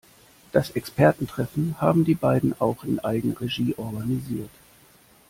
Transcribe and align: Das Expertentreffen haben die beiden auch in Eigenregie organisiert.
Das 0.51 0.71
Expertentreffen 0.71 1.75
haben 1.79 2.05
die 2.05 2.15
beiden 2.15 2.59
auch 2.59 2.83
in 2.85 2.99
Eigenregie 3.01 3.75
organisiert. 3.77 4.49